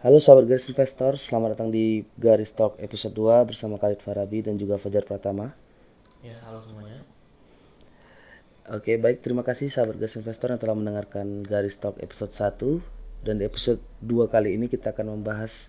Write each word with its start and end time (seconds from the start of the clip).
Halo 0.00 0.16
sahabat 0.16 0.48
garis 0.48 0.64
investor, 0.64 1.20
selamat 1.20 1.60
datang 1.60 1.68
di 1.68 2.08
Garis 2.16 2.56
Talk 2.56 2.80
episode 2.80 3.12
2 3.12 3.52
bersama 3.52 3.76
Khalid 3.76 4.00
Farabi 4.00 4.40
dan 4.40 4.56
juga 4.56 4.80
Fajar 4.80 5.04
Pratama. 5.04 5.52
Ya, 6.24 6.40
halo 6.48 6.64
semuanya. 6.64 7.04
Oke, 8.72 8.96
baik 8.96 9.20
terima 9.20 9.44
kasih 9.44 9.68
sahabat 9.68 10.00
garis 10.00 10.16
investor 10.16 10.56
yang 10.56 10.56
telah 10.56 10.72
mendengarkan 10.72 11.44
Garis 11.44 11.76
Talk 11.76 12.00
episode 12.00 12.32
1 12.32 13.28
dan 13.28 13.36
di 13.36 13.44
episode 13.44 13.84
2 14.00 14.24
kali 14.32 14.56
ini 14.56 14.72
kita 14.72 14.96
akan 14.96 15.20
membahas 15.20 15.68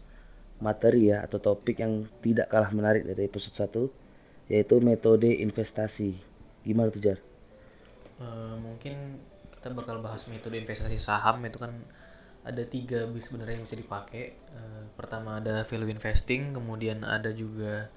materi 0.64 1.12
ya 1.12 1.28
atau 1.28 1.44
topik 1.44 1.84
yang 1.84 2.08
tidak 2.24 2.48
kalah 2.48 2.72
menarik 2.72 3.04
dari 3.04 3.28
episode 3.28 3.92
1 4.48 4.48
yaitu 4.48 4.80
metode 4.80 5.28
investasi. 5.28 6.16
Gimana 6.64 6.88
tuh 6.88 7.04
Jar? 7.04 7.20
Uh, 8.16 8.56
mungkin 8.64 9.20
kita 9.60 9.76
bakal 9.76 10.00
bahas 10.00 10.24
metode 10.32 10.56
investasi 10.56 10.96
saham 10.96 11.44
itu 11.44 11.60
kan 11.60 11.84
ada 12.42 12.64
tiga 12.66 13.06
bis 13.06 13.30
sebenarnya 13.30 13.62
yang 13.62 13.66
bisa 13.70 13.78
dipakai. 13.78 14.34
Uh, 14.50 14.84
pertama 14.98 15.38
ada 15.38 15.62
value 15.70 15.94
investing, 15.94 16.58
kemudian 16.58 17.06
ada 17.06 17.30
juga 17.30 17.90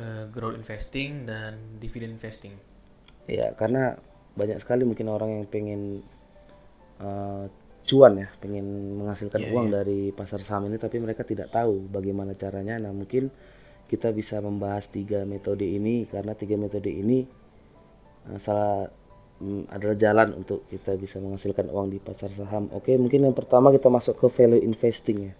uh, 0.00 0.24
growth 0.32 0.56
investing 0.56 1.28
dan 1.28 1.60
dividend 1.76 2.16
investing. 2.16 2.56
Ya, 3.28 3.52
karena 3.54 4.00
banyak 4.34 4.56
sekali 4.56 4.88
mungkin 4.88 5.12
orang 5.12 5.30
yang 5.36 5.46
pengen 5.52 6.00
uh, 6.98 7.44
cuan 7.84 8.24
ya, 8.24 8.28
pengen 8.40 8.96
menghasilkan 8.96 9.40
yeah, 9.44 9.52
uang 9.52 9.68
yeah. 9.68 9.74
dari 9.82 10.00
pasar 10.16 10.40
saham 10.40 10.72
ini, 10.72 10.80
tapi 10.80 10.96
mereka 10.96 11.26
tidak 11.28 11.52
tahu 11.52 11.84
bagaimana 11.92 12.32
caranya. 12.32 12.80
Nah, 12.80 12.96
mungkin 12.96 13.28
kita 13.90 14.14
bisa 14.16 14.38
membahas 14.40 14.88
tiga 14.88 15.26
metode 15.26 15.66
ini 15.66 16.06
karena 16.06 16.32
tiga 16.38 16.56
metode 16.56 16.88
ini 16.88 17.26
uh, 18.32 18.38
salah 18.40 18.88
hmm, 19.40 19.72
adalah 19.72 19.96
jalan 19.96 20.28
untuk 20.36 20.68
kita 20.68 20.94
bisa 21.00 21.18
menghasilkan 21.18 21.66
uang 21.72 21.90
di 21.90 21.98
pasar 21.98 22.30
saham. 22.30 22.68
Oke, 22.76 22.94
mungkin 23.00 23.26
yang 23.26 23.34
pertama 23.34 23.72
kita 23.72 23.88
masuk 23.88 24.20
ke 24.20 24.26
value 24.30 24.62
investing 24.62 25.32
ya. 25.32 25.34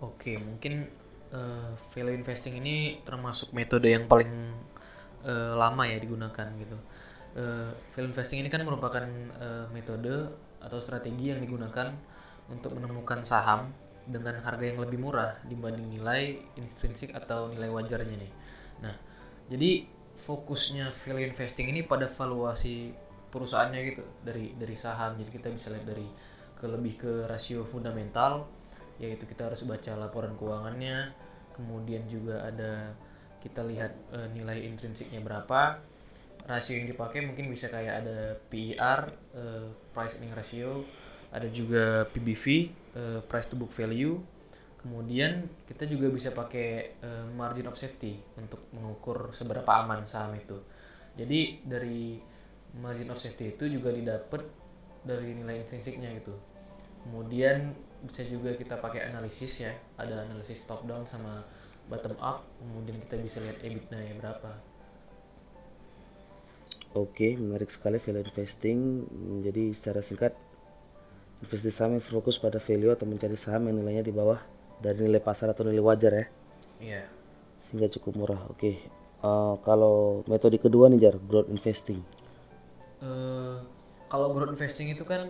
Oke, 0.00 0.40
mungkin 0.40 0.88
uh, 1.30 1.76
value 1.92 2.16
investing 2.16 2.56
ini 2.56 3.04
termasuk 3.04 3.52
metode 3.52 3.92
yang 3.92 4.08
paling 4.08 4.32
uh, 5.28 5.54
lama 5.54 5.84
ya 5.84 6.00
digunakan 6.00 6.48
gitu. 6.56 6.76
Uh, 7.36 7.70
value 7.94 8.10
investing 8.10 8.42
ini 8.42 8.48
kan 8.50 8.64
merupakan 8.64 9.04
uh, 9.38 9.68
metode 9.70 10.32
atau 10.60 10.78
strategi 10.80 11.30
yang 11.30 11.40
digunakan 11.40 11.92
untuk 12.50 12.74
menemukan 12.74 13.22
saham 13.22 13.70
dengan 14.08 14.42
harga 14.42 14.64
yang 14.66 14.80
lebih 14.82 14.98
murah 14.98 15.38
dibanding 15.46 16.00
nilai 16.00 16.40
intrinsik 16.58 17.14
atau 17.14 17.52
nilai 17.52 17.70
wajarnya 17.70 18.16
nih. 18.18 18.32
Nah, 18.82 18.94
jadi 19.46 19.86
fokusnya 20.20 20.92
value 20.92 21.32
investing 21.32 21.72
ini 21.72 21.80
pada 21.82 22.04
valuasi 22.04 22.92
perusahaannya 23.32 23.80
gitu. 23.88 24.04
Dari 24.20 24.52
dari 24.54 24.76
saham. 24.76 25.16
Jadi 25.16 25.30
kita 25.32 25.48
bisa 25.48 25.72
lihat 25.72 25.88
dari 25.88 26.06
ke 26.60 26.66
lebih 26.68 26.94
ke 27.00 27.12
rasio 27.24 27.64
fundamental. 27.64 28.44
Yaitu 29.00 29.24
kita 29.24 29.48
harus 29.48 29.64
baca 29.64 29.96
laporan 29.96 30.36
keuangannya. 30.36 31.16
Kemudian 31.56 32.04
juga 32.06 32.44
ada 32.44 32.92
kita 33.40 33.64
lihat 33.64 33.96
e, 34.12 34.18
nilai 34.36 34.68
intrinsiknya 34.68 35.24
berapa. 35.24 35.80
Rasio 36.44 36.76
yang 36.76 36.88
dipakai 36.88 37.24
mungkin 37.24 37.48
bisa 37.48 37.72
kayak 37.72 38.04
ada 38.04 38.36
PER 38.52 39.00
e, 39.32 39.44
price 39.96 40.20
earning 40.20 40.36
ratio. 40.36 40.84
Ada 41.32 41.48
juga 41.48 42.04
PBV 42.12 42.44
e, 42.92 43.02
price 43.24 43.48
to 43.48 43.56
book 43.56 43.72
value 43.72 44.20
Kemudian 44.80 45.44
kita 45.68 45.84
juga 45.84 46.08
bisa 46.08 46.32
pakai 46.32 46.96
uh, 47.04 47.28
margin 47.36 47.68
of 47.68 47.76
safety 47.76 48.16
untuk 48.40 48.64
mengukur 48.72 49.28
seberapa 49.36 49.68
aman 49.68 50.08
saham 50.08 50.32
itu. 50.40 50.56
Jadi 51.20 51.60
dari 51.68 52.16
margin 52.80 53.12
of 53.12 53.20
safety 53.20 53.52
itu 53.52 53.68
juga 53.68 53.92
didapat 53.92 54.40
dari 55.04 55.36
nilai 55.36 55.60
intrinsiknya 55.68 56.16
gitu. 56.16 56.32
Kemudian 57.04 57.76
bisa 58.00 58.24
juga 58.24 58.56
kita 58.56 58.80
pakai 58.80 59.12
analisis 59.12 59.60
ya, 59.60 59.72
ada 60.00 60.24
analisis 60.24 60.64
top 60.64 60.88
down 60.88 61.04
sama 61.04 61.44
bottom 61.92 62.16
up. 62.16 62.48
Kemudian 62.56 63.04
kita 63.04 63.20
bisa 63.20 63.36
lihat 63.44 63.60
EBITDA-nya 63.60 64.16
berapa. 64.16 64.50
Oke, 66.96 67.36
menarik 67.36 67.68
sekali 67.68 68.00
value 68.00 68.24
investing. 68.24 69.04
Jadi 69.44 69.76
secara 69.76 70.00
singkat, 70.00 70.32
investasi 71.44 71.68
saham 71.68 72.00
yang 72.00 72.04
fokus 72.04 72.40
pada 72.40 72.56
value 72.56 72.96
atau 72.96 73.04
mencari 73.04 73.36
saham 73.36 73.68
yang 73.68 73.76
nilainya 73.76 74.08
di 74.08 74.16
bawah 74.16 74.40
dari 74.80 74.98
nilai 75.04 75.20
pasar 75.20 75.52
atau 75.52 75.62
nilai 75.68 75.84
wajar 75.84 76.12
ya? 76.12 76.26
Iya. 76.80 77.02
Sehingga 77.60 77.92
cukup 77.92 78.12
murah 78.16 78.40
oke. 78.48 78.56
Okay. 78.56 78.74
uh, 79.20 79.28
eh, 79.28 79.54
kalau 79.62 80.24
metode 80.24 80.56
kedua 80.56 80.88
nih 80.88 80.98
jar 81.08 81.16
growth 81.20 81.52
investing. 81.52 82.00
Uh, 83.04 83.60
kalau 84.08 84.32
growth 84.32 84.56
investing 84.56 84.88
itu 84.92 85.04
kan 85.04 85.28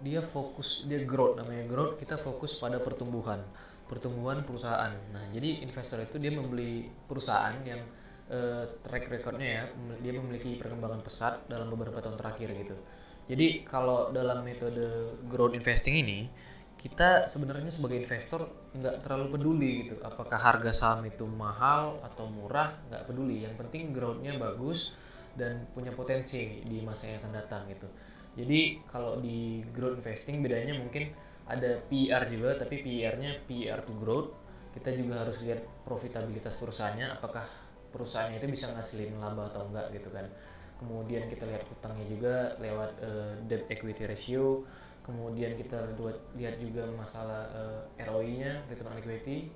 dia 0.00 0.20
fokus 0.20 0.84
dia 0.84 1.00
growth 1.08 1.40
namanya 1.40 1.64
growth 1.68 2.00
kita 2.00 2.16
fokus 2.16 2.56
pada 2.56 2.80
pertumbuhan. 2.80 3.44
Pertumbuhan 3.86 4.42
perusahaan. 4.42 4.92
Nah 5.12 5.24
jadi 5.30 5.62
investor 5.62 6.00
itu 6.02 6.16
dia 6.16 6.32
membeli 6.32 6.88
perusahaan 7.06 7.54
yang 7.62 7.84
uh, 8.32 8.64
track 8.88 9.12
recordnya 9.12 9.48
ya 9.48 9.62
dia 10.00 10.12
memiliki 10.16 10.56
perkembangan 10.58 11.00
pesat 11.04 11.44
dalam 11.46 11.68
beberapa 11.68 12.00
tahun 12.00 12.16
terakhir 12.16 12.48
gitu. 12.56 12.76
Jadi 13.26 13.66
kalau 13.66 14.14
dalam 14.14 14.46
metode 14.46 15.18
growth 15.26 15.52
investing 15.52 15.98
ini 15.98 16.30
kita 16.86 17.26
sebenarnya 17.26 17.74
sebagai 17.74 17.98
investor 17.98 18.46
nggak 18.70 19.02
terlalu 19.02 19.26
peduli 19.34 19.72
gitu. 19.82 19.98
Apakah 20.06 20.38
harga 20.38 20.70
saham 20.70 21.02
itu 21.02 21.26
mahal 21.26 21.98
atau 21.98 22.30
murah 22.30 22.78
nggak 22.86 23.10
peduli. 23.10 23.42
Yang 23.42 23.58
penting 23.66 23.90
growthnya 23.90 24.38
bagus 24.38 24.94
dan 25.34 25.66
punya 25.74 25.90
potensi 25.90 26.62
di 26.62 26.78
masa 26.86 27.10
yang 27.10 27.26
akan 27.26 27.32
datang 27.34 27.66
gitu. 27.74 27.90
Jadi 28.38 28.86
kalau 28.86 29.18
di 29.18 29.66
growth 29.74 29.98
investing 29.98 30.46
bedanya 30.46 30.78
mungkin 30.78 31.10
ada 31.50 31.82
PER 31.90 32.22
juga 32.30 32.54
tapi 32.54 32.78
PER-nya 32.78 33.42
PER 33.50 33.82
to 33.82 33.92
growth. 33.98 34.30
Kita 34.70 34.94
juga 34.94 35.26
harus 35.26 35.42
lihat 35.42 35.66
profitabilitas 35.82 36.54
perusahaannya 36.54 37.18
apakah 37.18 37.50
perusahaannya 37.90 38.38
itu 38.38 38.46
bisa 38.46 38.70
ngasilin 38.70 39.18
laba 39.18 39.50
atau 39.50 39.66
enggak 39.66 39.90
gitu 39.90 40.14
kan. 40.14 40.30
Kemudian 40.78 41.26
kita 41.26 41.50
lihat 41.50 41.66
hutangnya 41.66 42.06
juga 42.06 42.34
lewat 42.62 42.90
uh, 43.02 43.34
debt 43.50 43.66
equity 43.74 44.06
ratio 44.06 44.62
kemudian 45.06 45.54
kita 45.54 45.94
lihat 46.34 46.58
juga 46.58 46.82
masalah 46.90 47.46
uh, 47.54 47.80
eh, 47.94 48.04
ROI-nya 48.10 48.66
return 48.66 48.90
on 48.90 48.98
equity 48.98 49.54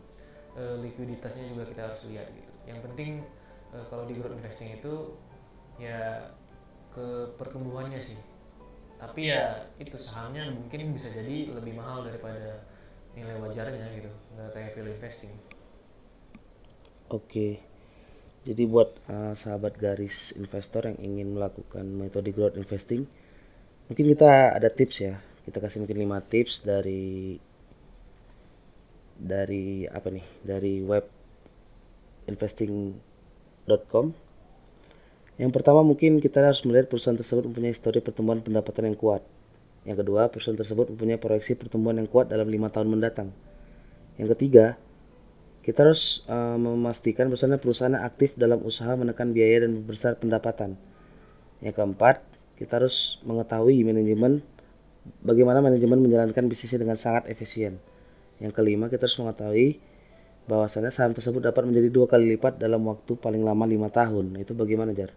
uh, 0.54 0.78
likuiditasnya 0.78 1.50
juga 1.50 1.66
kita 1.66 1.90
harus 1.90 2.00
lihat 2.06 2.30
gitu. 2.30 2.52
Yang 2.70 2.80
penting 2.86 3.10
uh, 3.74 3.82
kalau 3.90 4.06
di 4.06 4.14
growth 4.14 4.38
investing 4.38 4.78
itu 4.78 5.18
ya 5.82 6.30
ke 6.94 7.34
pertumbuhannya 7.34 7.98
sih. 7.98 8.14
Tapi 9.02 9.34
ya 9.34 9.66
itu 9.82 9.98
sahamnya 9.98 10.46
mungkin 10.54 10.94
bisa 10.94 11.10
jadi 11.10 11.50
lebih 11.50 11.74
mahal 11.74 12.06
daripada 12.06 12.62
nilai 13.18 13.34
wajarnya 13.42 13.90
gitu. 13.98 14.10
Nggak 14.38 14.48
kayak 14.54 14.70
value 14.78 14.94
investing. 14.94 15.34
Oke. 17.10 17.58
Jadi 18.46 18.62
buat 18.70 18.96
uh, 19.10 19.34
sahabat 19.34 19.76
garis 19.76 20.32
investor 20.38 20.86
yang 20.86 20.96
ingin 21.02 21.34
melakukan 21.34 21.84
metode 21.84 22.30
growth 22.30 22.56
investing 22.56 23.04
mungkin 23.90 24.06
kita 24.14 24.54
ada 24.54 24.70
tips 24.70 25.02
ya 25.02 25.18
kita 25.48 25.58
kasih 25.62 25.84
mungkin 25.84 25.98
5 26.04 26.32
tips 26.32 26.54
dari 26.64 27.36
dari 29.20 29.84
apa 29.88 30.08
nih? 30.08 30.26
Dari 30.44 30.74
web 30.84 31.04
investing.com 32.28 34.30
yang 35.40 35.56
pertama 35.56 35.80
mungkin 35.80 36.20
kita 36.20 36.44
harus 36.44 36.60
melihat 36.68 36.92
perusahaan 36.92 37.16
tersebut 37.16 37.48
mempunyai 37.48 37.72
histori 37.72 38.04
pertumbuhan 38.04 38.44
pendapatan 38.44 38.92
yang 38.92 38.98
kuat. 39.00 39.24
Yang 39.88 40.04
kedua 40.04 40.28
perusahaan 40.28 40.60
tersebut 40.60 40.92
mempunyai 40.92 41.16
proyeksi 41.16 41.56
pertumbuhan 41.56 41.96
yang 41.96 42.12
kuat 42.12 42.28
dalam 42.28 42.44
lima 42.44 42.68
tahun 42.68 42.92
mendatang. 42.92 43.32
Yang 44.20 44.36
ketiga 44.36 44.76
kita 45.64 45.88
harus 45.88 46.28
uh, 46.28 46.60
memastikan 46.60 47.32
perusahaan 47.32 47.56
perusahaan 47.56 47.96
aktif 47.96 48.36
dalam 48.36 48.60
usaha 48.60 48.92
menekan 48.92 49.32
biaya 49.32 49.64
dan 49.64 49.80
membesar 49.80 50.20
pendapatan. 50.20 50.76
Yang 51.64 51.80
keempat 51.80 52.20
kita 52.60 52.76
harus 52.76 53.16
mengetahui 53.24 53.80
manajemen 53.80 54.44
bagaimana 55.24 55.64
manajemen 55.64 56.00
menjalankan 56.00 56.44
bisnisnya 56.48 56.80
dengan 56.84 56.96
sangat 56.98 57.28
efisien. 57.28 57.80
Yang 58.40 58.52
kelima, 58.56 58.88
kita 58.88 59.04
harus 59.08 59.18
mengetahui 59.20 59.68
bahwasannya 60.48 60.90
saham 60.90 61.12
tersebut 61.12 61.44
dapat 61.44 61.62
menjadi 61.68 61.88
dua 61.92 62.06
kali 62.08 62.34
lipat 62.36 62.58
dalam 62.58 62.82
waktu 62.88 63.12
paling 63.16 63.44
lama 63.44 63.64
lima 63.68 63.88
tahun. 63.92 64.34
Itu 64.40 64.56
bagaimana, 64.56 64.96
Jar? 64.96 65.12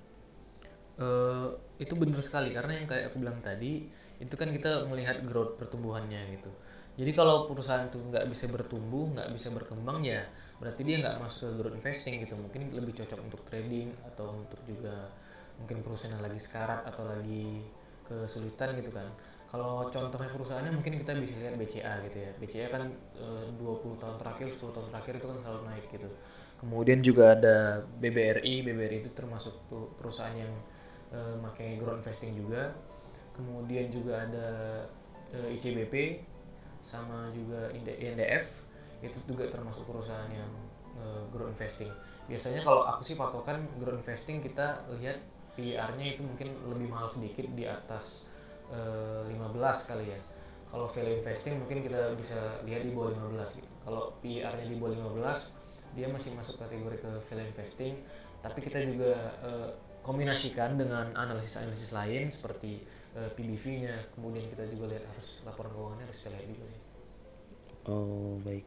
Uh, 0.93 1.57
itu 1.81 1.97
benar 1.97 2.21
sekali 2.21 2.53
karena 2.53 2.77
yang 2.77 2.85
kayak 2.85 3.09
aku 3.09 3.17
bilang 3.17 3.41
tadi 3.41 3.89
itu 4.21 4.35
kan 4.37 4.53
kita 4.53 4.85
melihat 4.85 5.25
growth 5.25 5.57
pertumbuhannya 5.57 6.37
gitu. 6.37 6.51
Jadi 6.93 7.11
kalau 7.17 7.49
perusahaan 7.49 7.89
itu 7.89 7.97
nggak 7.97 8.29
bisa 8.29 8.45
bertumbuh, 8.45 9.09
nggak 9.17 9.33
bisa 9.33 9.49
berkembang 9.49 10.05
ya 10.05 10.21
berarti 10.61 10.85
dia 10.85 11.01
nggak 11.01 11.17
masuk 11.17 11.49
ke 11.49 11.49
growth 11.57 11.75
investing 11.81 12.21
gitu. 12.21 12.37
Mungkin 12.37 12.77
lebih 12.77 12.93
cocok 13.01 13.19
untuk 13.25 13.41
trading 13.49 13.89
atau 14.13 14.37
untuk 14.37 14.61
juga 14.69 15.09
mungkin 15.57 15.81
perusahaan 15.81 16.13
yang 16.13 16.23
lagi 16.23 16.37
sekarat 16.37 16.85
atau 16.85 17.09
lagi 17.09 17.65
kesulitan 18.05 18.77
gitu 18.77 18.91
kan 18.93 19.07
kalau 19.53 19.85
contohnya 19.93 20.33
perusahaannya 20.33 20.73
mungkin 20.73 20.97
kita 20.97 21.13
bisa 21.13 21.37
lihat 21.37 21.55
BCA 21.61 21.93
gitu 22.09 22.17
ya. 22.25 22.31
BCA 22.41 22.67
kan 22.73 22.89
e, 23.13 23.53
eh, 23.53 23.61
20 23.61 24.01
tahun 24.01 24.17
terakhir 24.17 24.49
10 24.49 24.73
tahun 24.73 24.87
terakhir 24.89 25.13
itu 25.21 25.27
kan 25.29 25.37
selalu 25.45 25.61
naik 25.69 25.85
gitu. 25.93 26.09
Kemudian 26.57 26.99
juga 27.05 27.37
ada 27.37 27.85
BBRI 28.01 28.65
BBRI 28.65 28.97
itu 29.05 29.11
termasuk 29.13 29.53
perusahaan 30.01 30.33
yang 30.33 30.49
e, 31.13 31.37
pakai 31.37 31.77
growth 31.77 32.01
investing 32.01 32.33
juga. 32.33 32.73
Kemudian 33.37 33.93
juga 33.93 34.25
ada 34.25 34.49
e, 35.29 35.53
ICBP 35.61 36.25
sama 36.89 37.29
juga 37.37 37.69
INDF 37.77 38.49
itu 39.03 39.19
juga 39.27 39.51
termasuk 39.51 39.83
perusahaan 39.83 40.29
yang 40.31 40.47
uh, 40.95 41.21
growth 41.33 41.51
investing. 41.57 41.91
Biasanya 42.31 42.63
kalau 42.63 42.87
aku 42.87 43.03
sih 43.03 43.19
patokan 43.19 43.67
growth 43.81 43.99
investing 43.99 44.39
kita 44.39 44.87
lihat 44.95 45.19
PER-nya 45.59 46.17
itu 46.17 46.21
mungkin 46.23 46.55
lebih 46.71 46.87
mahal 46.89 47.11
sedikit 47.11 47.45
di 47.53 47.67
atas 47.67 48.22
15 49.29 49.89
kali 49.89 50.05
ya. 50.13 50.19
Kalau 50.73 50.89
value 50.89 51.21
investing 51.21 51.61
mungkin 51.61 51.85
kita 51.85 52.17
bisa 52.17 52.57
lihat 52.65 52.81
di 52.81 52.89
bawah 52.89 53.13
15 53.13 53.61
gitu 53.61 53.73
kalau 53.83 54.15
PER-nya 54.23 54.65
di 54.65 54.77
bawah 54.79 54.95
15 55.19 55.93
dia 55.93 56.07
masih 56.09 56.33
masuk 56.33 56.57
kategori 56.57 56.97
ke 56.97 57.11
value 57.29 57.47
investing. 57.53 57.93
Tapi 58.41 58.59
kita 58.59 58.81
juga 58.81 59.13
uh, 59.45 59.69
kombinasikan 60.03 60.75
dengan 60.75 61.13
analisis-analisis 61.15 61.93
lain 61.93 62.27
seperti 62.33 62.81
uh, 63.15 63.29
PBV-nya 63.37 64.11
kemudian 64.17 64.49
kita 64.51 64.67
juga 64.67 64.95
lihat 64.95 65.05
harus 65.05 65.27
laporan 65.45 65.71
keuangannya 65.71 66.05
harus 66.09 66.19
kita 66.19 66.31
lihat 66.33 66.47
juga 66.49 66.65
sih. 66.67 66.81
Oh 67.87 68.35
baik. 68.41 68.65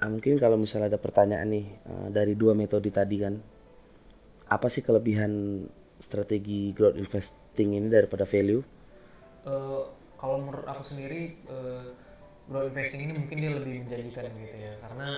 Nah, 0.00 0.08
mungkin 0.08 0.40
kalau 0.40 0.56
misalnya 0.56 0.96
ada 0.96 1.00
pertanyaan 1.00 1.48
nih 1.52 1.66
uh, 1.84 2.08
dari 2.08 2.32
dua 2.32 2.56
metode 2.56 2.88
tadi 2.88 3.16
kan 3.20 3.36
apa 4.48 4.66
sih 4.72 4.80
kelebihan 4.80 5.64
strategi 6.00 6.72
growth 6.72 6.96
investing 6.96 7.76
ini 7.76 7.88
daripada 7.92 8.24
value? 8.24 8.64
Uh, 9.44 9.88
kalau 10.16 10.40
menurut 10.40 10.66
aku 10.68 10.82
sendiri 10.84 11.36
uh, 11.48 11.92
growth 12.48 12.72
investing 12.72 13.06
ini 13.06 13.12
mungkin 13.14 13.36
dia 13.38 13.52
lebih 13.52 13.86
menjanjikan 13.86 14.32
gitu 14.32 14.56
ya 14.56 14.72
karena 14.82 15.08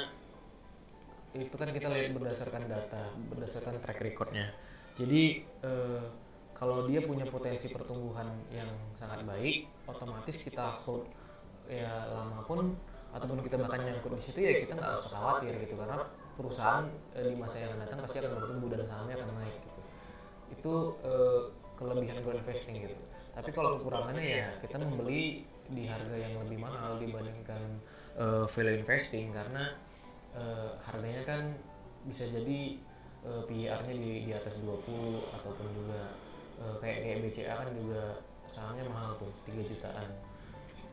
itu 1.32 1.54
kan 1.56 1.72
kita 1.72 1.88
lihat 1.88 2.12
berdasarkan 2.12 2.68
data, 2.68 3.08
berdasarkan 3.32 3.80
track 3.80 3.98
recordnya. 4.04 4.52
Jadi 5.00 5.40
uh, 5.64 6.04
kalau 6.52 6.84
dia 6.84 7.00
punya 7.00 7.24
potensi 7.24 7.72
pertumbuhan 7.72 8.28
yang 8.52 8.68
sangat 9.00 9.24
baik, 9.24 9.64
otomatis 9.88 10.36
kita 10.36 10.76
hold 10.84 11.08
ya 11.66 12.12
lama 12.12 12.44
pun 12.44 12.76
ataupun 13.12 13.40
kita 13.44 13.56
bahkan 13.60 13.80
nyangkut 13.84 14.12
di 14.16 14.22
situ 14.24 14.38
ya 14.40 14.52
kita 14.64 14.76
nggak 14.76 15.04
usah 15.04 15.10
khawatir 15.20 15.52
gitu 15.64 15.76
karena 15.76 16.04
perusahaan 16.36 16.84
di 17.12 17.36
masa 17.36 17.60
yang 17.60 17.76
akan 17.76 17.80
datang 17.84 17.98
pasti 18.04 18.16
akan 18.20 18.32
bertumbuh 18.40 18.68
dan 18.72 18.82
sahamnya 18.88 19.14
akan 19.20 19.28
naik 19.36 19.56
gitu. 19.56 19.71
Itu 20.52 20.96
eh, 21.02 21.40
kelebihan 21.76 22.20
growth 22.22 22.40
investing 22.44 22.84
gitu. 22.84 22.96
Tapi 23.32 23.50
kalau 23.50 23.80
kekurangannya 23.80 24.24
ya 24.24 24.48
kita 24.60 24.76
membeli 24.76 25.48
di 25.72 25.88
harga 25.88 26.16
yang 26.16 26.36
lebih 26.44 26.58
mahal 26.60 27.00
dibandingkan 27.00 27.80
eh, 28.20 28.44
value 28.44 28.78
investing 28.84 29.32
karena 29.32 29.72
eh, 30.36 30.70
harganya 30.84 31.22
kan 31.24 31.42
bisa 32.04 32.28
jadi 32.28 32.76
eh, 33.24 33.42
PER-nya 33.48 33.94
di 33.96 34.12
di 34.28 34.32
atas 34.36 34.58
20 34.60 34.76
ataupun 35.40 35.66
juga 35.72 36.00
eh, 36.60 36.74
kayak 36.84 36.98
kayak 37.02 37.18
BCA 37.24 37.54
kan 37.56 37.68
juga 37.72 38.02
sahamnya 38.52 38.84
mahal 38.92 39.16
tuh 39.16 39.32
3 39.48 39.64
jutaan. 39.64 40.08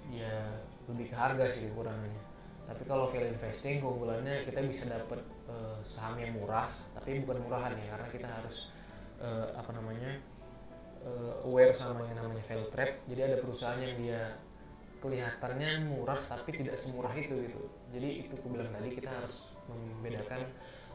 Ya 0.09 0.63
lebih 0.89 1.11
ke 1.11 1.15
harga 1.15 1.45
sih 1.53 1.69
kekurangannya 1.69 2.29
tapi 2.69 2.85
kalau 2.85 3.09
value 3.09 3.33
investing 3.33 3.81
keunggulannya 3.81 4.45
kita 4.45 4.61
bisa 4.61 4.85
dapat 4.85 5.25
uh, 5.49 5.81
saham 5.89 6.21
yang 6.21 6.37
murah 6.37 6.69
tapi 6.93 7.25
bukan 7.25 7.41
murahan 7.49 7.73
ya 7.73 7.97
karena 7.97 8.07
kita 8.13 8.27
harus 8.29 8.69
uh, 9.19 9.47
apa 9.55 9.71
namanya 9.75 10.19
uh, 11.05 11.45
aware 11.47 11.75
sama 11.75 12.07
yang 12.09 12.19
namanya 12.19 12.43
value 12.47 12.71
trap. 12.71 12.91
Jadi 13.07 13.21
ada 13.21 13.37
perusahaan 13.39 13.79
yang 13.79 13.95
dia 13.99 14.21
kelihatannya 14.99 15.87
murah 15.87 16.19
tapi 16.27 16.51
tidak 16.59 16.75
semurah 16.75 17.15
itu 17.15 17.35
gitu. 17.47 17.61
Jadi 17.95 18.09
itu 18.27 18.33
aku 18.35 18.47
bilang 18.51 18.69
tadi 18.75 18.89
kita 18.91 19.07
harus 19.07 19.47
membedakan 19.71 20.43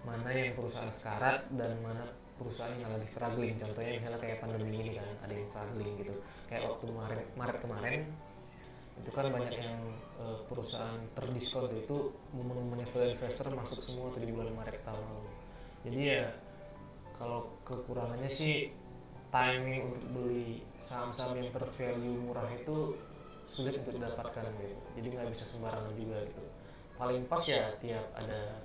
mana 0.05 0.29
yang 0.29 0.53
perusahaan 0.53 0.93
sekarat 0.93 1.49
dan 1.56 1.81
mana 1.81 2.05
perusahaan 2.37 2.76
yang 2.76 2.93
lagi 2.93 3.09
struggling. 3.09 3.56
Contohnya 3.56 3.93
misalnya 3.97 4.21
kayak 4.21 4.38
pandemi 4.44 4.77
ini 4.77 4.93
kan 5.00 5.09
ada 5.25 5.32
yang 5.32 5.47
struggling 5.49 5.93
gitu. 5.97 6.15
Kayak 6.53 6.62
waktu 6.69 6.87
Maret 6.93 7.27
Maret 7.32 7.59
kemarin 7.65 8.00
itu 8.94 9.11
kan 9.11 9.27
banyak 9.27 9.55
yang 9.59 9.79
uh, 10.23 10.38
perusahaan 10.47 11.03
terdiskon 11.19 11.67
itu 11.75 12.15
momen-momen 12.31 12.87
investor 12.87 13.50
masuk 13.50 13.82
semua 13.82 14.06
tuh 14.15 14.23
di 14.23 14.31
bulan 14.31 14.55
Maret 14.55 14.79
tahun 14.87 15.03
lalu. 15.03 15.32
Jadi 15.88 15.99
ya 16.05 16.25
kalau 17.19 17.55
kekurangannya 17.66 18.31
sih 18.31 18.70
timing 19.31 19.90
untuk 19.90 20.02
beli 20.14 20.62
saham-saham 20.87 21.40
yang 21.43 21.50
tervalue 21.50 22.19
murah 22.19 22.46
itu 22.55 22.99
sulit 23.50 23.78
untuk 23.82 23.99
didapatkan 23.99 24.44
gitu 24.58 24.76
jadi 24.99 25.06
nggak 25.14 25.28
bisa 25.34 25.44
sembarangan 25.49 25.94
juga 25.94 26.19
gitu 26.26 26.43
paling 26.94 27.22
pas 27.26 27.43
ya 27.46 27.75
tiap 27.82 28.06
ada 28.14 28.62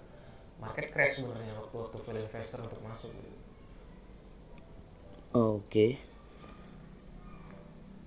market 0.59 0.91
crash 0.91 1.17
sebenarnya 1.17 1.55
waktu 1.55 1.75
waktu 1.79 1.97
value 2.03 2.25
investor 2.27 2.59
untuk 2.61 2.79
masuk 2.83 3.11
gitu. 3.15 3.29
Oke. 5.29 5.63
Okay. 5.65 5.91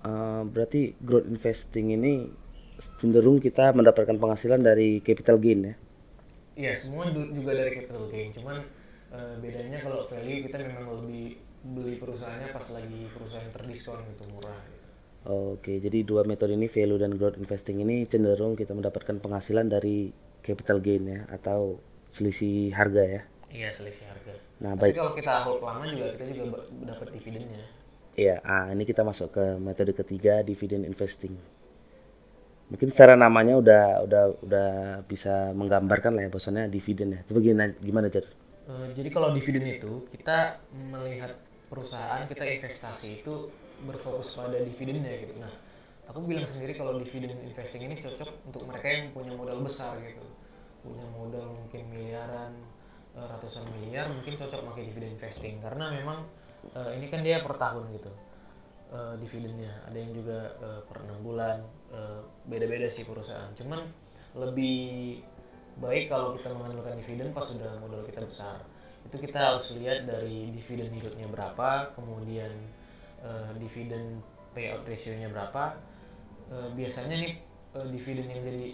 Uh, 0.03 0.43
berarti 0.45 0.93
growth 0.99 1.25
investing 1.25 1.95
ini 1.95 2.29
cenderung 2.99 3.39
kita 3.39 3.71
mendapatkan 3.71 4.19
penghasilan 4.19 4.59
dari 4.61 4.99
capital 4.99 5.39
gain 5.39 5.71
ya? 5.71 5.75
Iya, 6.53 6.73
semua 6.77 7.09
juga 7.09 7.55
dari 7.55 7.71
capital 7.73 8.11
gain. 8.11 8.29
Cuman 8.35 8.57
uh, 9.13 9.35
bedanya 9.39 9.77
kalau 9.79 10.09
value 10.09 10.49
kita 10.49 10.57
memang 10.59 11.05
lebih 11.05 11.37
beli 11.63 11.95
perusahaannya 12.01 12.49
pas 12.51 12.67
lagi 12.73 13.01
perusahaan 13.13 13.49
terdiskon 13.53 14.03
gitu 14.11 14.23
murah. 14.27 14.61
Oke, 15.23 15.79
jadi 15.79 16.03
dua 16.03 16.27
metode 16.27 16.51
ini 16.51 16.67
value 16.67 16.99
dan 16.99 17.15
growth 17.15 17.39
investing 17.39 17.79
ini 17.79 18.03
cenderung 18.03 18.59
kita 18.59 18.75
mendapatkan 18.75 19.23
penghasilan 19.23 19.71
dari 19.71 20.11
capital 20.43 20.83
gain 20.83 21.07
ya 21.07 21.19
atau 21.31 21.79
selisih 22.11 22.75
harga 22.75 23.03
ya? 23.07 23.21
Iya, 23.47 23.69
selisih 23.71 24.03
harga. 24.03 24.35
Nah, 24.59 24.75
Tapi 24.75 24.91
baik. 24.91 24.93
kalau 24.99 25.13
kita 25.15 25.33
hold 25.47 25.63
lama 25.63 25.87
juga 25.87 26.11
kita 26.19 26.23
juga 26.35 26.67
dapat 26.83 27.07
dividennya. 27.15 27.63
Iya, 28.19 28.35
ah, 28.43 28.67
ini 28.75 28.83
kita 28.83 29.01
masuk 29.07 29.31
ke 29.31 29.45
metode 29.63 29.95
ketiga 29.95 30.43
dividend 30.43 30.83
investing. 30.83 31.33
Mungkin 32.67 32.91
secara 32.91 33.15
namanya 33.15 33.57
udah 33.63 33.83
udah 34.03 34.23
udah 34.43 34.69
bisa 35.07 35.55
menggambarkan 35.55 36.19
lah 36.19 36.27
ya 36.27 36.29
bahwasannya 36.29 36.67
dividen 36.67 37.15
ya. 37.15 37.19
Tapi 37.23 37.39
gimana 37.39 37.71
gimana 37.79 38.07
Jar? 38.11 38.27
Uh, 38.63 38.87
jadi 38.95 39.09
kalau 39.11 39.35
dividen 39.35 39.67
itu 39.67 40.07
kita 40.15 40.55
melihat 40.71 41.35
perusahaan 41.67 42.23
kita 42.31 42.47
investasi 42.47 43.19
itu 43.19 43.51
berfokus 43.83 44.31
pada 44.39 44.55
dividennya 44.55 45.27
gitu. 45.27 45.35
Nah, 45.35 45.51
aku 46.07 46.23
bilang 46.23 46.47
sendiri 46.47 46.77
kalau 46.79 46.95
dividen 46.95 47.35
investing 47.43 47.83
ini 47.91 47.99
cocok 47.99 48.47
untuk 48.47 48.63
mereka 48.63 48.87
yang 48.87 49.11
punya 49.11 49.35
modal 49.35 49.59
besar 49.59 49.99
gitu, 49.99 50.23
punya 50.79 51.03
modal 51.11 51.51
mungkin 51.59 51.81
miliaran, 51.91 52.55
uh, 53.19 53.27
ratusan 53.35 53.67
miliar, 53.75 54.07
mungkin 54.07 54.39
cocok 54.39 54.59
pakai 54.71 54.83
dividen 54.87 55.19
investing. 55.19 55.59
Karena 55.59 55.91
memang 55.91 56.23
uh, 56.71 56.95
ini 56.95 57.11
kan 57.11 57.19
dia 57.19 57.43
per 57.43 57.59
tahun 57.59 57.91
gitu 57.99 58.11
uh, 58.93 59.15
dividennya 59.17 59.73
ada 59.89 59.97
yang 59.97 60.13
juga 60.13 60.53
uh, 60.61 60.81
per 60.85 61.01
enam 61.03 61.19
bulan 61.25 61.57
uh, 61.89 62.21
beda-beda 62.45 62.87
sih 62.93 63.03
perusahaan. 63.03 63.49
Cuman 63.57 63.89
lebih 64.37 65.19
baik 65.81 66.11
kalau 66.11 66.37
kita 66.37 66.53
mengandalkan 66.53 66.99
dividen 67.01 67.33
pas 67.33 67.45
sudah 67.49 67.79
modal 67.81 68.05
kita 68.05 68.21
besar. 68.25 68.61
Itu 69.03 69.17
kita 69.19 69.39
harus 69.39 69.67
lihat 69.73 70.05
dari 70.05 70.53
dividen 70.53 70.93
yieldnya 70.93 71.27
berapa 71.27 71.91
kemudian 71.97 72.51
uh, 73.23 73.51
dividen 73.57 74.21
payout 74.53 74.85
ratio-nya 74.85 75.29
berapa. 75.33 75.77
Uh, 76.51 76.69
biasanya 76.77 77.15
nih 77.17 77.33
uh, 77.73 77.87
dividen 77.89 78.29
yang 78.29 78.41
jadi 78.45 78.65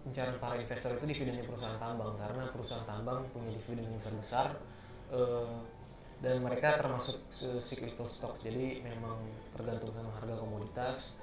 incaran 0.00 0.36
para 0.40 0.56
investor 0.56 0.96
itu 0.96 1.04
dividennya 1.12 1.44
perusahaan 1.44 1.76
tambang 1.76 2.16
karena 2.16 2.48
perusahaan 2.48 2.88
tambang 2.88 3.20
punya 3.36 3.52
dividen 3.52 3.84
yang 3.84 3.96
besar 4.00 4.14
besar 4.16 4.48
uh, 5.12 5.60
dan 6.20 6.44
mereka 6.44 6.76
termasuk 6.76 7.16
cyclical 7.64 8.04
stocks. 8.04 8.44
Jadi 8.44 8.84
memang 8.84 9.24
tergantung 9.56 9.88
sama 9.96 10.12
harga 10.20 10.36
komoditas. 10.36 11.16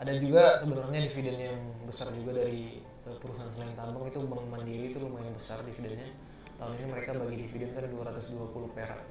Ada 0.00 0.16
juga 0.16 0.56
sebenarnya 0.56 1.12
dividen 1.12 1.36
yang 1.36 1.60
besar 1.84 2.08
juga 2.16 2.40
dari 2.40 2.80
eh, 3.10 3.18
perusahaan 3.18 3.50
selain 3.58 3.74
tambang 3.74 4.06
itu 4.06 4.22
Bank 4.22 4.46
Mandiri 4.46 4.94
itu 4.94 4.98
lumayan 5.02 5.34
besar 5.34 5.58
dividennya. 5.66 6.14
Tahun 6.56 6.72
ini 6.78 6.86
mereka 6.86 7.10
bagi 7.18 7.36
dividen 7.42 7.70
kan 7.74 7.84
220 7.90 8.76
perak. 8.76 9.02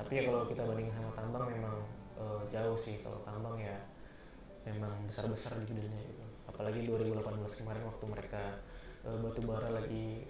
Tapi 0.00 0.12
ya 0.16 0.22
kalau 0.32 0.48
kita 0.48 0.62
bandingin 0.64 0.94
sama 0.96 1.12
tambang 1.12 1.44
memang 1.52 1.76
uh, 2.16 2.42
jauh 2.48 2.78
sih. 2.80 3.02
Kalau 3.04 3.20
tambang 3.26 3.60
ya 3.60 3.76
memang 4.64 4.94
besar-besar 5.10 5.60
dividennya 5.60 6.00
gitu. 6.08 6.24
Apalagi 6.48 6.88
2018 6.88 7.60
kemarin 7.60 7.82
waktu 7.84 8.04
mereka 8.08 8.42
uh, 9.04 9.16
batu 9.20 9.40
bara 9.44 9.68
lagi 9.68 10.24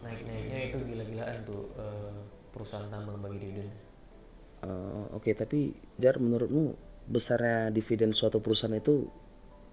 naik-naiknya 0.00 0.58
itu 0.70 0.78
gila-gilaan 0.86 1.42
tuh 1.44 1.68
uh, 1.76 2.14
perusahaan 2.54 2.88
tambang 2.88 3.18
bagi 3.18 3.38
dividen. 3.42 3.68
Uh, 4.62 5.10
Oke, 5.18 5.30
okay, 5.30 5.34
tapi 5.34 5.74
Jar 5.98 6.22
menurutmu 6.22 6.78
besarnya 7.10 7.74
dividen 7.74 8.14
suatu 8.14 8.38
perusahaan 8.38 8.78
itu 8.78 9.10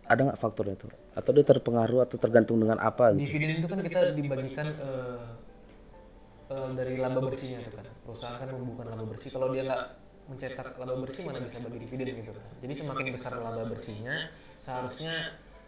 ada 0.10 0.22
nggak 0.26 0.40
faktornya 0.42 0.74
itu? 0.74 0.90
Atau 1.14 1.32
dia 1.38 1.46
terpengaruh 1.46 2.02
atau 2.02 2.18
tergantung 2.18 2.58
dengan 2.58 2.82
apa? 2.82 3.14
Gitu? 3.14 3.30
Dividen 3.30 3.50
itu 3.62 3.68
kan 3.70 3.80
kita 3.86 4.02
dibagikan 4.18 4.68
uh, 4.82 5.22
uh, 6.50 6.70
dari 6.74 6.98
laba 6.98 7.22
bersihnya 7.22 7.62
itu 7.62 7.78
kan. 7.78 7.86
Perusahaan 8.04 8.42
kan 8.42 8.50
membuka 8.50 8.90
laba 8.90 9.06
bersih. 9.06 9.30
Kalau 9.30 9.54
dia 9.54 9.70
nggak 9.70 9.84
mencetak 10.30 10.68
laba 10.82 10.96
bersih 11.06 11.22
mana 11.26 11.40
bisa 11.46 11.62
bagi 11.62 11.80
dividen 11.86 12.26
gitu 12.26 12.32
kan. 12.34 12.46
Jadi 12.66 12.74
semakin 12.74 13.06
besar 13.14 13.34
laba 13.38 13.64
bersihnya, 13.70 14.16
seharusnya 14.66 15.14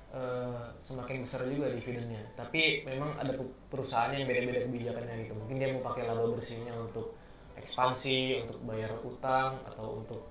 uh, 0.10 0.74
semakin 0.90 1.22
besar 1.22 1.46
juga 1.46 1.70
dividennya. 1.70 2.26
Tapi 2.34 2.82
memang 2.90 3.22
ada 3.22 3.38
perusahaan 3.70 4.10
yang 4.10 4.26
beda-beda 4.26 4.66
kebijakannya 4.66 5.16
gitu. 5.30 5.34
Mungkin 5.38 5.56
dia 5.62 5.70
mau 5.70 5.86
pakai 5.86 6.10
laba 6.10 6.26
bersihnya 6.34 6.74
untuk 6.82 7.14
ekspansi, 7.62 8.42
untuk 8.42 8.58
bayar 8.66 8.90
utang 9.06 9.62
atau 9.70 10.02
untuk 10.02 10.22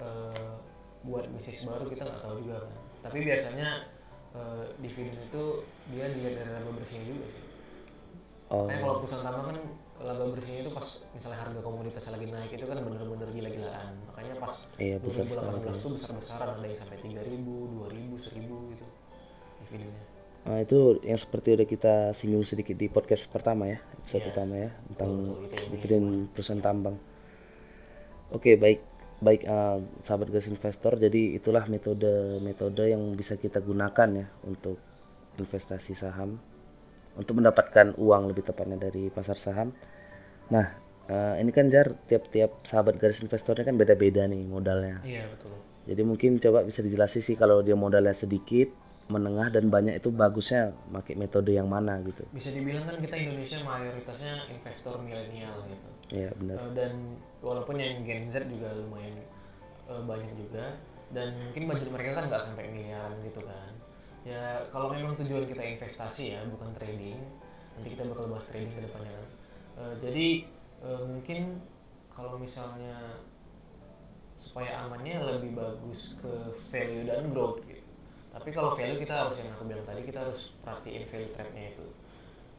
uh, 0.00 0.56
buat 1.04 1.28
bisnis 1.36 1.66
baru 1.66 1.84
kita 1.92 2.08
nggak 2.08 2.22
tahu 2.24 2.36
juga 2.40 2.64
kan. 2.64 2.91
Tapi 3.02 3.18
biasanya 3.20 3.68
eh, 4.32 4.64
dividen 4.78 5.18
itu 5.18 5.42
dia 5.90 6.06
dilihat 6.08 6.34
dari 6.38 6.50
laba 6.52 6.70
bersihnya 6.78 7.06
juga 7.10 7.26
sih 7.28 7.44
Oh, 8.52 8.68
kalau 8.68 9.00
perusahaan 9.00 9.24
tambang 9.24 9.44
kan 9.48 9.56
laba 10.04 10.24
bersihnya 10.28 10.60
itu 10.60 10.72
pas 10.76 10.84
misalnya 11.16 11.38
harga 11.40 11.60
komoditas 11.64 12.04
lagi 12.04 12.26
naik 12.28 12.52
itu 12.52 12.68
kan 12.68 12.76
bener-bener 12.84 13.28
gila-gilaan. 13.32 13.96
Makanya 14.12 14.34
pas 14.36 14.54
Iya, 14.76 14.96
besar 15.00 15.24
sekali 15.24 15.56
2018 15.56 15.80
tuh 15.80 15.90
besar-besaran 15.96 16.48
ada 16.60 16.66
yang 16.68 16.76
sampai 16.76 16.96
3000, 17.00 17.32
2000, 17.80 18.20
1000 18.20 18.72
gitu 18.76 18.86
dividennya. 19.64 20.04
Nah, 20.42 20.58
itu 20.60 20.78
yang 21.00 21.16
seperti 21.16 21.48
udah 21.56 21.64
kita 21.64 21.94
singgung 22.12 22.44
sedikit 22.44 22.76
di 22.76 22.92
podcast 22.92 23.30
pertama 23.32 23.72
ya, 23.72 23.78
episode 23.96 24.20
Iya. 24.20 24.28
pertama 24.28 24.54
ya 24.58 24.70
tentang 24.92 25.10
Betul, 25.16 25.44
itu 25.48 25.56
dividen 25.72 26.04
perusahaan 26.28 26.60
tambang. 26.60 26.96
Oke, 28.36 28.60
baik 28.60 28.80
baik 29.22 29.46
eh, 29.46 29.78
sahabat 30.02 30.28
gas 30.34 30.50
investor. 30.50 30.98
Jadi 30.98 31.38
itulah 31.38 31.64
metode-metode 31.70 32.90
yang 32.90 33.14
bisa 33.14 33.38
kita 33.38 33.62
gunakan 33.62 34.08
ya 34.10 34.26
untuk 34.42 34.76
investasi 35.38 35.94
saham 35.96 36.42
untuk 37.16 37.38
mendapatkan 37.38 37.92
uang 38.00 38.32
lebih 38.32 38.44
tepatnya 38.44 38.88
dari 38.88 39.12
pasar 39.12 39.36
saham. 39.36 39.70
Nah, 40.50 40.66
eh, 41.08 41.34
ini 41.40 41.50
kan 41.52 41.68
jar 41.68 41.92
tiap-tiap 42.08 42.64
sahabat 42.64 42.96
garis 42.96 43.20
investornya 43.20 43.68
kan 43.68 43.76
beda-beda 43.76 44.24
nih 44.26 44.42
modalnya. 44.48 45.04
Iya, 45.04 45.28
betul. 45.28 45.52
Jadi 45.82 46.02
mungkin 46.06 46.38
coba 46.38 46.62
bisa 46.62 46.80
dijelasin 46.80 47.22
sih 47.22 47.36
kalau 47.36 47.60
dia 47.60 47.74
modalnya 47.74 48.14
sedikit, 48.14 48.70
menengah 49.10 49.50
dan 49.50 49.68
banyak 49.68 49.98
itu 49.98 50.08
bagusnya 50.14 50.70
pakai 50.90 51.18
metode 51.18 51.50
yang 51.54 51.66
mana 51.66 51.98
gitu. 52.06 52.22
Bisa 52.30 52.54
dibilang 52.54 52.86
kan 52.86 52.96
kita 53.02 53.14
Indonesia 53.18 53.58
mayoritasnya 53.62 54.34
investor 54.52 54.94
milenial 55.02 55.56
gitu. 55.66 55.88
Ya 56.22 56.30
benar. 56.38 56.56
Eh, 56.60 56.70
dan 56.76 56.92
walaupun 57.42 57.76
yang 57.80 58.04
Gen 58.06 58.30
Z 58.30 58.46
juga 58.46 58.70
lumayan 58.76 59.18
eh, 59.90 60.02
banyak 60.02 60.32
juga 60.38 60.78
dan 61.12 61.36
mungkin 61.48 61.68
budget 61.68 61.90
mereka 61.92 62.10
kan 62.20 62.24
nggak 62.32 62.42
sampai 62.48 62.64
miliaran 62.72 63.20
gitu 63.20 63.44
kan 63.44 63.72
ya 64.24 64.64
kalau 64.72 64.88
memang 64.88 65.12
tujuan 65.20 65.44
kita 65.44 65.60
investasi 65.76 66.32
ya 66.32 66.40
bukan 66.48 66.72
trading 66.78 67.20
nanti 67.76 67.88
kita 67.92 68.06
bakal 68.08 68.32
bahas 68.32 68.48
trading 68.48 68.72
ke 68.72 68.80
depannya 68.86 69.12
Eh, 69.72 69.94
jadi 70.04 70.26
eh, 70.84 71.02
mungkin 71.08 71.56
kalau 72.12 72.36
misalnya 72.36 73.16
supaya 74.36 74.84
amannya 74.84 75.16
lebih 75.16 75.56
bagus 75.56 76.18
ke 76.20 76.32
value 76.68 77.08
dan 77.08 77.32
growth 77.32 77.64
tapi 78.32 78.48
kalau 78.50 78.72
value 78.74 79.00
kita 79.04 79.14
harus 79.14 79.36
yang 79.36 79.52
aku 79.52 79.64
bilang 79.68 79.84
tadi 79.84 80.00
kita 80.02 80.18
harus 80.24 80.56
perhatiin 80.64 81.04
value 81.06 81.32
trapnya 81.36 81.64
itu. 81.76 81.86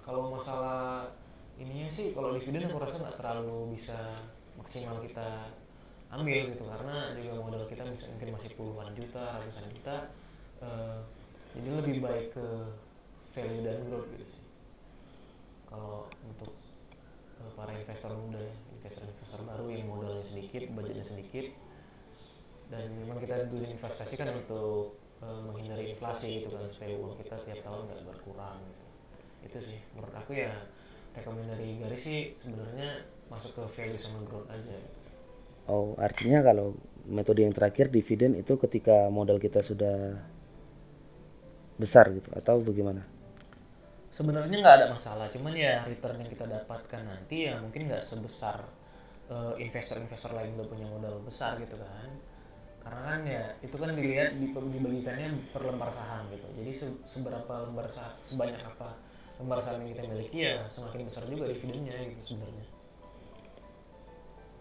Kalau 0.06 0.30
masalah 0.32 1.10
ininya 1.58 1.90
sih 1.90 2.14
kalau 2.14 2.38
dividen 2.38 2.70
aku 2.70 2.78
rasa 2.78 2.96
nggak 3.02 3.18
terlalu 3.18 3.74
bisa 3.74 3.98
maksimal 4.56 5.02
kita 5.02 5.50
ambil 6.14 6.40
gitu. 6.54 6.64
Karena 6.70 7.18
juga 7.18 7.34
modal 7.42 7.64
kita 7.66 7.84
bisa 7.90 8.06
mungkin 8.14 8.38
masih 8.38 8.52
puluhan 8.54 8.94
juta 8.94 9.42
ratusan 9.42 9.68
juta 9.74 9.98
Eh, 10.64 10.98
jadi 11.54 11.70
lebih 11.84 11.96
baik 12.00 12.28
ke 12.34 12.46
value 13.36 13.64
dan 13.68 13.84
growth 13.90 14.10
gitu 14.16 14.26
sih. 14.26 14.44
Kalau 15.68 16.08
untuk 16.24 16.52
eh, 17.44 17.52
para 17.58 17.72
investor 17.76 18.12
muda 18.16 18.40
ya 18.40 18.54
investor-investor 18.80 19.42
baru 19.44 19.66
yang 19.70 19.88
modalnya 19.92 20.26
sedikit 20.32 20.64
budgetnya 20.72 21.06
sedikit 21.08 21.46
dan 22.72 22.90
memang 22.96 23.20
kita 23.20 23.52
dulu 23.52 23.64
investasi 23.68 24.16
kan 24.16 24.34
untuk 24.34 24.98
eh, 25.24 25.40
menghindari 25.48 25.96
inflasi 25.96 26.44
gitu 26.44 26.52
kan 26.52 26.68
supaya 26.68 26.92
uang 27.00 27.14
kita 27.24 27.36
tiap 27.48 27.60
tahun 27.64 27.80
nggak 27.88 28.02
berkurang 28.12 28.60
gitu. 28.68 28.84
itu 29.44 29.58
sih 29.72 29.80
menurut 29.96 30.16
aku 30.16 30.32
ya 30.36 30.52
rekomendasi 31.16 31.52
dari 31.56 31.68
garis 31.80 32.02
sih 32.04 32.22
sebenarnya 32.44 32.90
masuk 33.32 33.52
ke 33.56 33.64
value 33.80 34.02
sama 34.02 34.20
growth 34.28 34.50
aja 34.52 34.76
gitu. 34.76 35.00
Oh, 35.64 35.96
artinya 35.96 36.44
kalau 36.44 36.76
metode 37.08 37.48
yang 37.48 37.56
terakhir 37.56 37.88
dividen 37.88 38.36
itu 38.36 38.60
ketika 38.60 39.08
modal 39.08 39.40
kita 39.40 39.64
sudah 39.64 40.20
besar 41.80 42.12
gitu 42.12 42.28
atau 42.36 42.60
bagaimana? 42.60 43.08
sebenarnya 44.14 44.62
nggak 44.62 44.76
ada 44.78 44.88
masalah 44.94 45.26
cuman 45.34 45.58
ya 45.58 45.82
return 45.90 46.22
yang 46.22 46.30
kita 46.30 46.46
dapatkan 46.46 47.02
nanti 47.02 47.50
ya 47.50 47.58
mungkin 47.58 47.90
nggak 47.90 48.06
sebesar 48.06 48.62
eh, 49.34 49.54
investor-investor 49.58 50.38
lain 50.38 50.54
udah 50.54 50.68
punya 50.70 50.86
modal 50.86 51.18
besar 51.26 51.58
gitu 51.58 51.74
kan 51.82 52.14
karena 52.84 53.02
kan 53.08 53.22
ya 53.24 53.44
itu 53.64 53.76
kan 53.80 53.90
dilihat 53.96 54.30
di- 54.40 54.52
dibagikannya 54.52 55.28
per 55.56 55.62
lembar 55.64 55.90
saham 55.96 56.28
gitu 56.36 56.48
jadi 56.60 56.72
se- 56.76 57.00
seberapa 57.08 57.54
lembar 57.68 57.88
saham 57.96 58.14
sebanyak 58.28 58.62
apa 58.62 58.90
lembar 59.40 59.60
saham 59.64 59.80
yang 59.88 59.92
kita 59.96 60.04
miliki 60.12 60.40
ya 60.52 60.56
semakin 60.70 61.08
besar 61.08 61.24
juga 61.32 61.46
dividennya 61.52 61.96
gitu 62.12 62.24
sebenarnya 62.36 62.66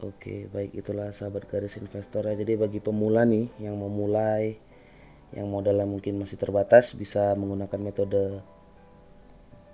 Oke, 0.02 0.50
baik 0.50 0.74
itulah 0.80 1.08
sahabat 1.14 1.46
garis 1.46 1.78
investor 1.78 2.26
ya. 2.26 2.34
Jadi 2.34 2.52
bagi 2.58 2.80
pemula 2.82 3.22
nih 3.22 3.46
yang 3.64 3.74
mau 3.78 3.86
mulai 4.00 4.58
yang 5.36 5.46
modalnya 5.54 5.86
mungkin 5.94 6.14
masih 6.22 6.36
terbatas 6.42 6.86
bisa 7.00 7.22
menggunakan 7.40 7.80
metode 7.88 8.22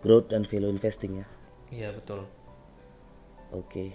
growth 0.03 0.27
dan 0.33 0.43
value 0.51 0.71
investing 0.75 1.23
ya. 1.23 1.27
iya 1.73 1.89
betul 1.93 2.25
Oke. 3.53 3.93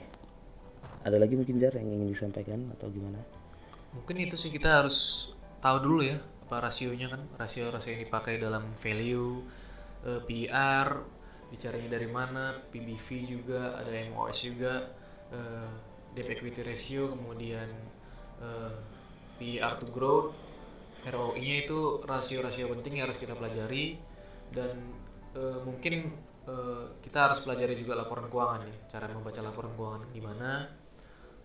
Ada 1.03 1.17
lagi 1.19 1.35
mungkin 1.35 1.59
jar 1.61 1.75
yang 1.75 1.89
ingin 1.93 2.09
disampaikan 2.09 2.71
atau 2.75 2.87
gimana? 2.89 3.19
Mungkin 3.93 4.15
itu 4.25 4.35
sih 4.35 4.49
kita 4.49 4.83
harus 4.83 5.29
tahu 5.63 5.77
dulu 5.81 6.01
ya 6.03 6.17
apa 6.19 6.69
rasionya 6.69 7.07
kan. 7.13 7.21
Rasio 7.39 7.69
rasio 7.71 7.95
yang 7.95 8.03
dipakai 8.05 8.41
dalam 8.41 8.75
value 8.81 9.41
eh, 10.05 10.21
PER 10.25 10.87
bicaranya 11.53 11.89
dari 11.93 12.09
mana 12.09 12.57
PBV 12.73 13.07
juga 13.29 13.77
ada 13.77 13.93
MOS 14.09 14.37
juga 14.41 14.89
eh, 15.29 15.69
debt 16.13 16.29
equity 16.29 16.61
ratio 16.65 17.13
kemudian 17.13 17.69
eh, 18.41 18.73
PER 19.37 19.73
to 19.81 19.87
growth 19.93 20.33
ROI-nya 21.03 21.67
itu 21.67 21.99
rasio-rasio 22.07 22.71
penting 22.71 22.95
yang 22.95 23.11
harus 23.11 23.19
kita 23.19 23.35
pelajari. 23.35 23.99
Dan 24.53 24.93
eh, 25.35 25.59
mungkin 25.65 26.13
eh, 26.47 26.85
kita 27.03 27.17
harus 27.29 27.39
pelajari 27.43 27.75
juga 27.79 27.97
laporan 27.97 28.27
keuangan 28.29 28.61
ya 28.67 28.75
cara 28.91 29.09
membaca 29.11 29.39
laporan 29.41 29.73
keuangan 29.73 30.01
gimana 30.13 30.49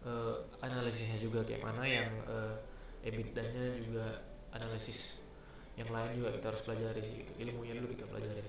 eh, 0.09 0.65
analisisnya 0.65 1.21
juga 1.21 1.45
kayak 1.45 1.61
mana 1.61 1.85
yang 1.85 2.09
eh, 2.25 2.57
EBITDA-nya 3.05 3.85
juga 3.85 4.25
analisis 4.57 5.21
yang 5.77 5.93
lain 5.93 6.19
juga 6.19 6.35
kita 6.35 6.47
harus 6.50 6.62
pelajari 6.67 7.23
gitu. 7.23 7.31
ilmunya 7.38 7.79
dulu 7.79 7.95
kita 7.95 8.05
pelajarin 8.11 8.49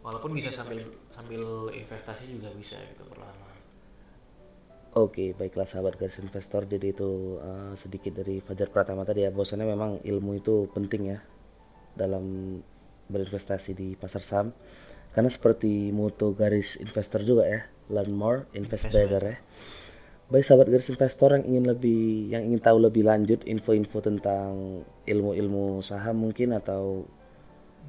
walaupun 0.00 0.30
bisa 0.32 0.48
sambil 0.48 0.80
sambil 1.12 1.68
investasi 1.76 2.24
juga 2.30 2.48
bisa 2.56 2.80
gitu 2.80 3.04
perlahan 3.10 3.50
Oke, 4.90 5.38
baiklah 5.38 5.70
sahabat 5.70 5.94
garis 6.02 6.18
investor. 6.18 6.66
Jadi 6.66 6.90
itu 6.90 7.38
uh, 7.38 7.70
sedikit 7.78 8.10
dari 8.10 8.42
Fajar 8.42 8.74
Pratama 8.74 9.06
tadi 9.06 9.22
ya. 9.22 9.30
Bahwasannya 9.30 9.70
memang 9.70 10.02
ilmu 10.02 10.34
itu 10.34 10.66
penting 10.74 11.14
ya 11.14 11.22
dalam 11.94 12.58
berinvestasi 13.06 13.78
di 13.78 13.94
pasar 13.94 14.18
saham. 14.18 14.50
Karena 15.14 15.30
seperti 15.30 15.94
moto 15.94 16.34
garis 16.34 16.74
investor 16.82 17.22
juga 17.22 17.46
ya, 17.46 17.70
learn 17.86 18.10
more, 18.10 18.50
invest 18.50 18.90
better 18.90 19.22
ya. 19.22 19.38
Baik 20.30 20.46
sahabat 20.46 20.70
garis 20.70 20.94
investor 20.94 21.34
yang 21.34 21.42
ingin 21.42 21.64
lebih 21.66 22.30
yang 22.30 22.42
ingin 22.46 22.62
tahu 22.62 22.78
lebih 22.78 23.02
lanjut 23.02 23.42
info-info 23.42 23.98
tentang 23.98 24.82
ilmu-ilmu 25.02 25.82
saham 25.82 26.22
mungkin 26.22 26.54
atau 26.54 27.02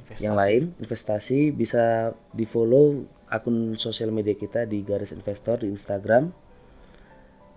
investasi. 0.01 0.25
yang 0.25 0.33
lain 0.33 0.73
investasi 0.81 1.53
bisa 1.53 2.09
di 2.33 2.49
follow 2.49 3.05
akun 3.29 3.77
sosial 3.77 4.09
media 4.09 4.33
kita 4.33 4.65
di 4.65 4.81
garis 4.81 5.13
investor 5.13 5.61
di 5.61 5.69
Instagram. 5.69 6.33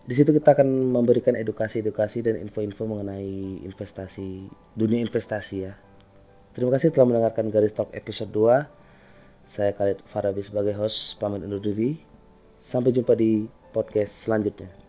Di 0.04 0.12
situ 0.12 0.36
kita 0.36 0.52
akan 0.52 0.92
memberikan 0.92 1.32
edukasi-edukasi 1.32 2.28
dan 2.28 2.36
info-info 2.44 2.84
mengenai 2.84 3.64
investasi 3.64 4.52
dunia 4.76 5.00
investasi 5.00 5.56
ya. 5.64 5.80
Terima 6.52 6.76
kasih 6.76 6.92
telah 6.92 7.08
mendengarkan 7.08 7.48
garis 7.48 7.72
talk 7.72 7.88
episode 7.96 8.28
2 8.28 8.84
saya 9.44 9.76
Khalid 9.76 10.00
Farabi 10.08 10.40
sebagai 10.40 10.72
host 10.76 11.16
pamit 11.20 11.44
undur 11.44 11.60
diri. 11.60 12.00
Sampai 12.60 12.92
jumpa 12.96 13.12
di 13.12 13.44
podcast 13.74 14.14
selanjutnya 14.30 14.83